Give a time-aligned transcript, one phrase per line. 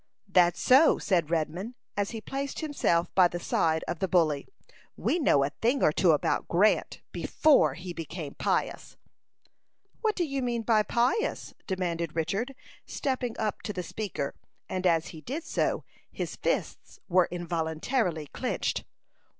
[0.27, 4.47] "That's so," said Redman, as he placed himself by the side of the bully.
[4.97, 8.97] "We know a thing or two about Grant, before he became pious."
[10.01, 12.55] "What do you mean by pious?" demanded Richard,
[12.87, 14.33] stepping up to the speaker;
[14.67, 18.85] and as he did so, his fists were involuntarily clinched.